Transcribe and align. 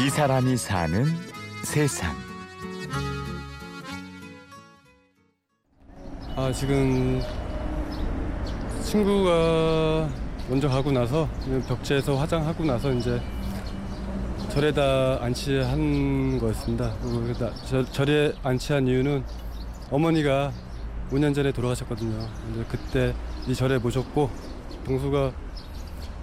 이 0.00 0.10
사람이 0.10 0.56
사는 0.56 1.04
세상. 1.62 2.12
아 6.36 6.50
지금 6.52 7.20
친구가 8.82 10.08
먼저 10.48 10.68
가고 10.68 10.90
나서 10.90 11.28
벽지에서 11.68 12.16
화장하고 12.16 12.64
나서 12.64 12.92
이제 12.92 13.20
절에다 14.50 15.18
안치한 15.22 16.38
거였습니다. 16.38 16.92
나- 17.38 17.54
저- 17.66 17.84
절에 17.84 18.32
안치한 18.42 18.86
이유는 18.88 19.24
어머니가 19.90 20.52
5년 21.10 21.34
전에 21.34 21.52
돌아가셨거든요. 21.52 22.18
이제 22.52 22.64
그때 22.68 23.14
이 23.46 23.54
절에 23.54 23.78
모셨고 23.78 24.28
동수가 24.84 25.32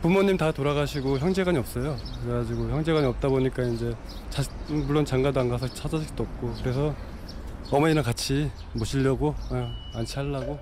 부모님 0.01 0.35
다 0.35 0.51
돌아가시고 0.51 1.19
형제간이 1.19 1.57
없어요. 1.59 1.95
그래가지고 2.23 2.69
형제간이 2.69 3.05
없다 3.05 3.29
보니까 3.29 3.63
이제 3.63 3.93
자, 4.29 4.41
물론 4.67 5.05
장가도 5.05 5.39
안 5.39 5.49
가서 5.49 5.67
찾아식도 5.67 6.23
없고 6.23 6.53
그래서 6.61 6.95
어머니랑 7.69 8.03
같이 8.03 8.49
모시려고 8.73 9.35
어, 9.51 9.71
안치하려고 9.93 10.59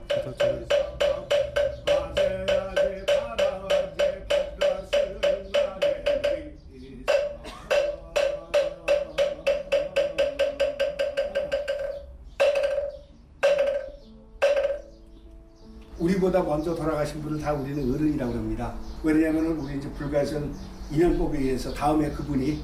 우리보다 16.00 16.44
먼저 16.44 16.74
돌아가신 16.74 17.22
분을 17.22 17.40
다 17.40 17.54
우리는 17.54 17.94
어른이라고 17.94 18.34
합니다. 18.34 18.74
왜냐하면 19.04 19.46
우리 19.58 19.78
이제 19.78 19.90
불가전 19.92 20.54
인연법에 20.92 21.38
의해서 21.40 21.74
다음에 21.74 22.10
그분이 22.12 22.62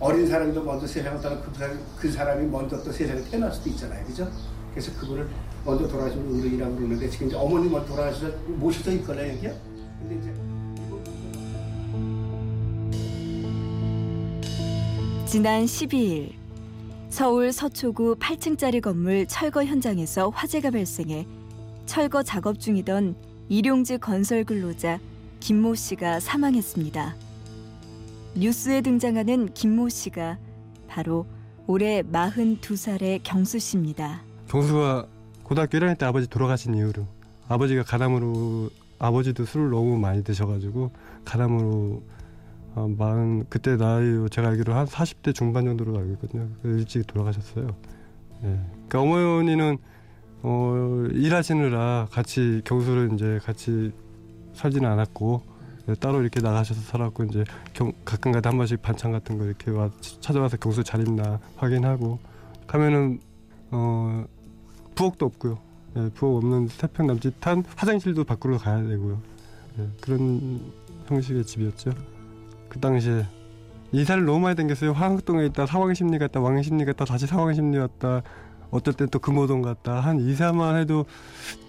어린 0.00 0.26
사람도 0.26 0.62
먼저 0.62 0.86
세상을 0.86 1.20
떠나 1.20 1.40
그, 1.40 1.50
그 1.96 2.10
사람이 2.10 2.46
먼저 2.48 2.82
또 2.82 2.90
세상에 2.90 3.22
태어날 3.24 3.52
수도 3.52 3.70
있잖아요. 3.70 4.04
그죠? 4.04 4.28
그래서 4.72 4.92
그분을 5.00 5.28
먼저 5.64 5.86
돌아가신 5.86 6.22
분 6.24 6.40
어른이라고 6.40 6.76
그러는데 6.76 7.08
지금 7.08 7.28
이제 7.28 7.36
어머니 7.36 7.68
먼저 7.68 7.86
돌아가셔서 7.88 8.36
모셔져 8.48 8.92
있거나 8.92 9.26
여기요. 9.28 9.54
근데 10.00 10.16
이제 10.16 10.34
지난 15.26 15.64
12일 15.64 16.32
서울 17.08 17.52
서초구 17.52 18.16
8층짜리 18.16 18.80
건물 18.80 19.26
철거 19.26 19.64
현장에서 19.64 20.30
화재가 20.30 20.72
발생해 20.72 21.26
철거 21.86 22.22
작업 22.22 22.58
중이던 22.58 23.14
일용직 23.48 24.00
건설 24.00 24.44
근로자 24.44 24.98
김모 25.40 25.74
씨가 25.74 26.20
사망했습니다. 26.20 27.14
뉴스에 28.36 28.80
등장하는 28.80 29.52
김모 29.52 29.88
씨가 29.90 30.38
바로 30.88 31.26
올해 31.66 32.02
42살의 32.02 33.20
경수 33.22 33.58
씨입니다. 33.58 34.22
경수가 34.48 35.06
고등학교 35.42 35.78
1학년 35.78 35.98
때 35.98 36.06
아버지 36.06 36.26
돌아가신 36.26 36.74
이후로 36.74 37.06
아버지가 37.48 37.82
가담으로 37.82 38.70
아버지도 38.98 39.44
술을 39.44 39.70
너무 39.70 39.98
많이 39.98 40.24
드셔가지고 40.24 40.90
가담으로 41.24 42.02
어, 42.74 42.88
마흔 42.98 43.44
그때 43.48 43.76
나이 43.76 44.26
제가 44.30 44.48
알기로 44.48 44.74
한 44.74 44.86
40대 44.86 45.34
중반 45.34 45.64
정도로 45.64 45.96
알고 45.96 46.12
있거든요. 46.14 46.48
그래서 46.62 46.78
일찍 46.78 47.06
돌아가셨어요. 47.06 47.68
예. 48.44 48.60
그러니까 48.88 49.00
어머니는 49.00 49.78
어, 50.42 50.83
일하시느라 51.12 52.08
같이 52.10 52.62
경수를 52.64 53.10
이제 53.14 53.38
같이 53.42 53.92
살지는 54.54 54.88
않았고 54.90 55.42
예, 55.88 55.94
따로 55.94 56.22
이렇게 56.22 56.40
나가셔서 56.40 56.80
살았고 56.80 57.24
이제 57.24 57.44
경, 57.72 57.92
가끔가다 58.04 58.50
한 58.50 58.56
번씩 58.56 58.80
반찬 58.80 59.12
같은 59.12 59.38
거 59.38 59.44
이렇게 59.44 59.70
와 59.70 59.90
찾아와서 60.20 60.56
경수 60.56 60.82
잘 60.82 61.06
있나 61.06 61.40
확인하고 61.56 62.18
가면은 62.66 63.20
어 63.70 64.24
부엌도 64.94 65.26
없고요. 65.26 65.58
예, 65.96 66.10
부엌 66.14 66.44
없는 66.44 66.68
세평 66.68 67.06
남짓한 67.06 67.64
화장실도 67.76 68.24
밖으로 68.24 68.58
가야 68.58 68.82
되고요. 68.82 69.20
예, 69.78 69.88
그런 70.00 70.60
형식의 71.06 71.44
집이었죠. 71.44 71.92
그 72.68 72.80
당시에 72.80 73.26
이사를 73.92 74.24
너무 74.24 74.40
많이 74.40 74.56
댕겼어요. 74.56 74.92
화학동에 74.92 75.46
있다 75.46 75.66
사왕심리 75.66 76.18
갔다 76.18 76.40
왕심리 76.40 76.84
갔다 76.84 77.04
다시 77.04 77.26
사왕심리 77.26 77.78
왔다 77.78 78.22
어떨 78.74 78.92
땐 78.94 79.06
또 79.08 79.20
금호동 79.20 79.62
갔다 79.62 80.00
한 80.00 80.18
이사만 80.18 80.76
해도 80.76 81.06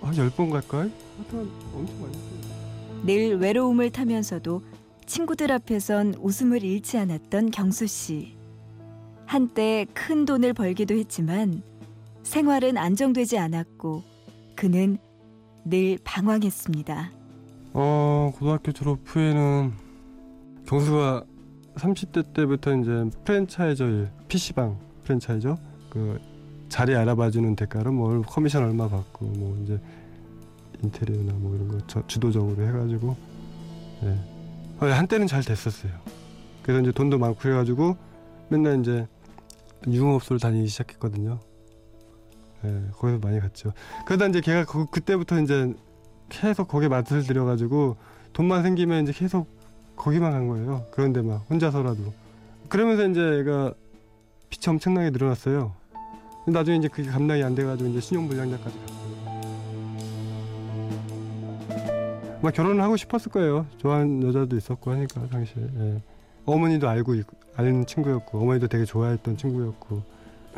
한열번 0.01 0.49
갈걸? 0.49 0.91
하여튼 1.17 1.51
엄청 1.71 2.01
많이 2.01 2.17
했어요. 2.17 3.05
늘 3.05 3.37
외로움을 3.37 3.91
타면서도 3.91 4.63
친구들 5.05 5.51
앞에선 5.51 6.15
웃음을 6.19 6.63
잃지 6.63 6.97
않았던 6.97 7.51
경수 7.51 7.85
씨. 7.85 8.35
한때 9.27 9.85
큰 9.93 10.25
돈을 10.25 10.53
벌기도 10.53 10.95
했지만 10.95 11.61
생활은 12.23 12.75
안정되지 12.75 13.37
않았고 13.37 14.01
그는 14.55 14.97
늘 15.63 15.99
방황했습니다. 16.03 17.11
어 17.73 18.33
고등학교 18.35 18.71
졸업 18.71 18.99
후에는 19.05 19.73
경수가 20.65 21.23
30대 21.75 22.33
때부터 22.33 22.75
이제 22.77 23.15
프랜차이저 23.25 23.85
일, 23.85 24.09
PC방 24.27 24.79
프랜차이저 25.03 25.55
그 25.91 26.19
자리 26.75 26.93
알아봐주는 26.93 27.55
대가로 27.55 27.93
뭐 27.93 28.21
커미션 28.23 28.65
얼마 28.65 28.89
받고 28.89 29.25
뭐 29.27 29.57
이제 29.63 29.79
인테리어나 30.83 31.31
뭐 31.37 31.55
이런 31.55 31.69
거 31.69 31.77
저, 31.87 32.05
주도적으로 32.05 32.67
해가지고 32.67 33.15
예. 34.03 34.09
어, 34.81 34.91
한때는 34.91 35.25
잘 35.25 35.41
됐었어요. 35.41 35.93
그래서 36.63 36.81
이제 36.81 36.91
돈도 36.91 37.17
많고 37.17 37.39
그래가지고 37.39 37.95
맨날 38.49 38.81
이제 38.81 39.07
유흥업소를 39.87 40.41
다니기 40.41 40.67
시작했거든요. 40.67 41.39
예, 42.65 42.83
거기서 42.91 43.19
많이 43.19 43.39
갔죠. 43.39 43.71
그러다 44.05 44.25
이제 44.25 44.41
걔가 44.41 44.65
그, 44.65 44.85
그때부터 44.87 45.39
이제 45.39 45.73
계속 46.27 46.67
거기에 46.67 46.89
맛을 46.89 47.23
들여가지고 47.23 47.95
돈만 48.33 48.63
생기면 48.63 49.03
이제 49.03 49.13
계속 49.13 49.47
거기만 49.95 50.33
간 50.33 50.49
거예요. 50.49 50.85
그런데 50.91 51.21
막 51.21 51.49
혼자서라도. 51.49 52.11
그러면서 52.67 53.07
이제 53.07 53.21
얘가 53.39 53.73
빚이 54.49 54.69
엄청나게 54.69 55.11
늘어났어요. 55.11 55.84
나중에 56.47 56.77
이제 56.77 56.87
그게 56.87 57.09
감당이 57.09 57.43
안 57.43 57.55
돼가지고 57.55 57.89
이제 57.89 57.99
신용불량자까지. 57.99 58.77
막 62.41 62.53
결혼을 62.53 62.83
하고 62.83 62.95
싶었을 62.95 63.31
거예요. 63.31 63.65
좋아하는 63.77 64.21
여자도 64.27 64.55
있었고 64.55 64.91
하니까 64.91 65.27
당시에. 65.27 65.63
예. 65.79 66.01
어머니도 66.45 66.87
알고 66.87 67.15
있, 67.15 67.25
아는 67.55 67.87
친구였고 67.87 68.39
어머니도 68.39 68.67
되게 68.67 68.85
좋아했던 68.85 69.37
친구였고 69.37 70.03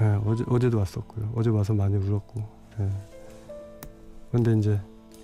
예, 0.02 0.20
어제 0.26 0.44
어제도 0.48 0.78
왔었고요. 0.80 1.32
어제 1.36 1.50
와서 1.50 1.74
많이 1.74 1.96
울었고. 1.96 2.44
예. 2.82 2.90
근데 4.32 4.54
이제 4.58 4.80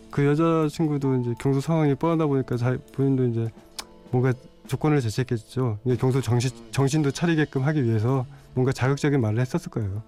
그 0.10 0.26
여자 0.26 0.68
친구도 0.70 1.18
이제 1.18 1.34
경수 1.40 1.60
상황이 1.60 1.94
뻔하다 1.96 2.28
보니까 2.28 2.56
자, 2.56 2.78
본인도 2.94 3.26
이제 3.26 3.50
뭔가 4.12 4.32
조건을 4.68 5.02
제시했겠죠. 5.02 5.80
경수 6.00 6.22
정신 6.22 6.52
정신도 6.72 7.12
차리게끔 7.12 7.64
하기 7.64 7.84
위해서 7.84 8.26
뭔가 8.54 8.72
자극적인 8.72 9.20
말을 9.20 9.40
했었을 9.42 9.70
거예요. 9.70 10.02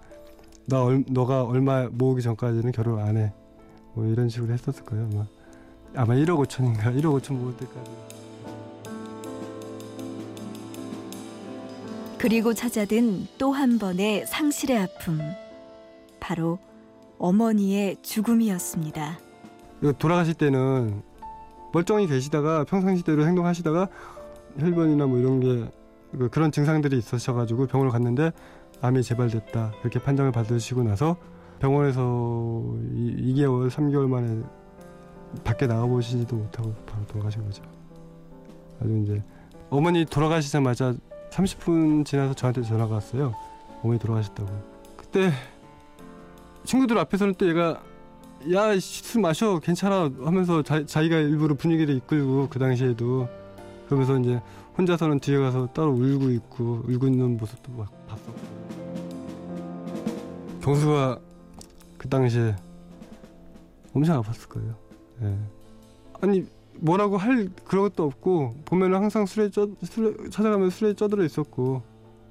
나 0.68 0.84
얼, 0.84 1.04
너가 1.08 1.44
얼마 1.44 1.88
모으기 1.92 2.22
전까지는 2.22 2.72
결혼 2.72 3.00
안 3.00 3.18
해. 3.18 3.32
뭐 3.94 4.06
이런 4.06 4.30
식으로 4.30 4.52
했었을 4.54 4.84
거예요. 4.84 5.08
아마 5.14 5.26
아마 5.96 6.14
1억 6.16 6.46
5천인가 6.46 6.84
1억 7.00 7.22
5천 7.22 7.34
모을 7.36 7.56
때까지. 7.58 7.92
그리고 12.18 12.54
찾아든 12.54 13.28
또 13.38 13.52
한 13.52 13.78
번의 13.78 14.26
상실의 14.26 14.78
아픔. 14.80 15.20
바로 16.20 16.58
어머니의 17.20 17.98
죽음이었습니다. 18.02 19.20
그 19.82 19.94
돌아가실 19.98 20.34
때는 20.34 21.04
멀쩡히 21.72 22.08
계시다가 22.08 22.64
평상시대로 22.64 23.26
행동하시다가 23.28 23.88
혈변이나 24.58 25.06
뭐 25.06 25.20
이런 25.20 25.40
게그 25.40 26.30
그런 26.32 26.52
증상들이 26.52 26.98
있으셔가지고 26.98 27.68
병원을 27.68 27.92
갔는데 27.92 28.32
암이 28.86 29.04
재발됐다 29.04 29.74
이렇게 29.82 30.00
판정을 30.00 30.32
받으시고 30.32 30.84
나서 30.84 31.18
병원에서 31.60 32.02
이, 32.94 33.34
2개월 33.34 33.70
3개월 33.70 34.08
만에 34.08 34.44
밖에 35.44 35.68
나가 35.68 35.86
보시지도 35.86 36.36
못하고 36.36 36.74
바로 36.86 37.06
돌아가신 37.08 37.44
거죠. 37.44 37.64
아주 38.80 38.98
이제 39.04 39.24
어머니 39.70 40.06
돌아가시자마자 40.06 40.94
30분 41.32 42.06
지나서 42.06 42.34
저한테 42.34 42.62
전화가 42.62 42.96
왔어요. 42.96 43.34
어머니 43.84 44.00
돌아가셨다고. 44.00 44.50
그때 44.96 45.32
친구들 46.64 46.98
앞에서는 46.98 47.36
또 47.38 47.48
얘가 47.48 47.82
야술 48.52 49.22
마셔 49.22 49.60
괜찮아 49.60 50.12
하면서 50.24 50.62
자, 50.62 50.86
자기가 50.86 51.18
일부러 51.18 51.56
분위기를 51.56 51.96
이끌고 51.96 52.50
그 52.50 52.60
당시에도 52.60 53.28
그러면서 53.88 54.20
이제 54.20 54.42
혼자서는 54.78 55.20
뒤에 55.20 55.38
가서 55.38 55.68
따로 55.68 55.92
울고 55.92 56.30
있고 56.32 56.84
울고 56.88 57.08
있는 57.08 57.38
모습도 57.38 57.72
막 57.72 57.92
경수가 60.66 61.20
그 62.00 62.10
당시에 62.10 62.56
엄청 63.94 64.20
아팠을 64.20 64.50
거예요. 64.50 64.76
예. 65.22 65.38
아니 66.22 66.44
뭐라고 66.80 67.18
할 67.18 67.50
그런 67.66 67.84
것도 67.84 68.04
없고 68.04 68.56
보면은 68.66 68.98
항상 68.98 69.28
술에 69.28 69.52
쪄 69.52 69.70
술에 69.84 70.30
찾아가면 70.32 70.72
술에 70.72 70.96
쪄들어 70.96 71.24
있었고 71.24 71.84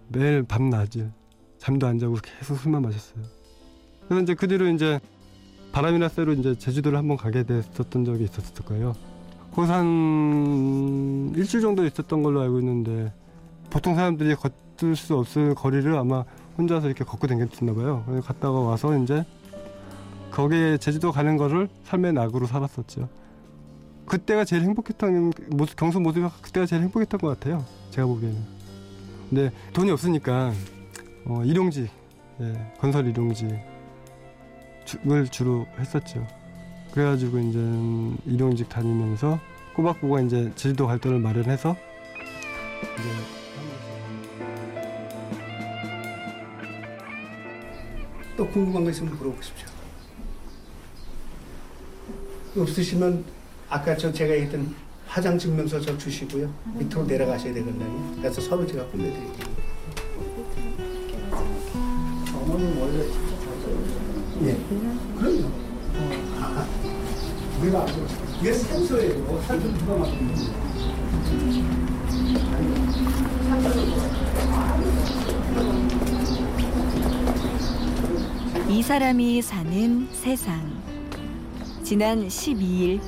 매일 0.08 0.42
밤낮일 0.42 1.12
잠도 1.58 1.86
안 1.86 2.00
자고 2.00 2.16
계속 2.16 2.56
술만 2.56 2.82
마셨어요. 2.82 3.22
그래서 4.08 4.22
이제 4.24 4.34
그 4.34 4.48
뒤로 4.48 4.66
이제 4.66 4.98
바람이나 5.70 6.08
쇠로 6.08 6.32
이제 6.32 6.56
제주도를 6.56 6.98
한번 6.98 7.16
가게 7.16 7.44
됐었던 7.44 8.04
적이 8.04 8.24
있었을 8.24 8.64
거예요. 8.64 8.94
거기서 9.52 9.74
한 9.74 11.32
일주일 11.36 11.62
정도 11.62 11.86
있었던 11.86 12.24
걸로 12.24 12.40
알고 12.40 12.58
있는데 12.58 13.12
보통 13.70 13.94
사람들이 13.94 14.34
걷을 14.34 14.96
수 14.96 15.16
없을 15.16 15.54
거리를 15.54 15.96
아마 15.96 16.24
혼자서 16.56 16.86
이렇게 16.86 17.04
걷고 17.04 17.26
다녔나 17.26 17.74
봐요. 17.74 18.04
갔다가 18.24 18.60
와서 18.60 18.96
이제 18.98 19.24
거기에 20.30 20.78
제주도 20.78 21.12
가는 21.12 21.36
거를 21.36 21.68
삶의 21.84 22.12
낙으로 22.12 22.46
살았었죠. 22.46 23.08
그때가 24.06 24.44
제일 24.44 24.62
행복했던 24.62 25.32
모습, 25.50 25.76
경수 25.76 26.00
모습이 26.00 26.26
그때가 26.42 26.66
제일 26.66 26.82
행복했던 26.82 27.20
것 27.20 27.28
같아요. 27.28 27.64
제가 27.90 28.06
보기에는. 28.06 28.38
근데 29.30 29.50
돈이 29.72 29.90
없으니까 29.90 30.52
어, 31.26 31.42
일용직, 31.44 31.88
예, 32.40 32.72
건설 32.78 33.06
일용직을 33.06 33.60
주로 35.30 35.66
했었죠. 35.78 36.26
그래가지고 36.92 37.38
이제 37.38 37.58
일용직 38.26 38.68
다니면서 38.68 39.40
꼬박꼬박 39.74 40.26
이제 40.26 40.52
제주도 40.54 40.86
갈 40.86 40.98
돈을 40.98 41.18
마련해서 41.18 41.74
이제 42.98 43.08
또 48.36 48.46
궁금한 48.48 48.84
거 48.84 48.90
있으면 48.90 49.16
물어보십시오. 49.16 49.68
없으시면 52.56 53.24
아까 53.68 53.96
저 53.96 54.12
제가 54.12 54.32
얘기했던 54.34 54.74
화장 55.06 55.38
증명서 55.38 55.80
저 55.80 55.96
주시고요. 55.96 56.52
밑으로 56.74 57.04
내려가셔야 57.04 57.52
되거든요. 57.54 58.16
그래서 58.16 58.40
서로 58.40 58.66
제가 58.66 58.84
보내드릴게요. 58.86 59.54
어머님 62.34 62.78
원래 62.80 63.04
예, 64.42 64.56
그럼요. 65.18 65.50
아, 66.40 66.66
우리가. 67.60 67.86
이게 68.40 68.52
산소예요. 68.52 69.42
산소 69.42 69.72
누가 69.72 69.96
만드는 69.96 70.34
거예요? 70.34 70.63
사람이 78.84 79.40
사는 79.40 80.06
세상. 80.12 80.82
지난 81.82 82.28
12일 82.28 83.00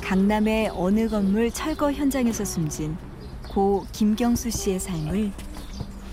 강남의 0.00 0.70
어느 0.72 1.08
건물 1.08 1.50
철거 1.50 1.90
현장에서 1.90 2.44
숨진 2.44 2.96
고 3.50 3.84
김경수 3.90 4.50
씨의 4.50 4.78
삶을 4.78 5.32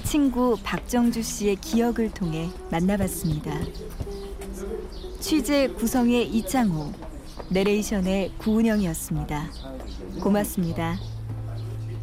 친구 0.04 0.58
박정주 0.64 1.22
씨의 1.22 1.58
기억을 1.58 2.10
통해 2.10 2.50
만나봤습니다. 2.72 3.52
취재 5.20 5.68
구성의 5.68 6.30
이창호, 6.30 6.92
내레이션의 7.52 8.32
구은영이었습니다. 8.40 9.52
고맙습니다. 10.22 10.98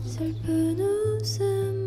슬픈 0.07 0.79
웃음 0.79 1.80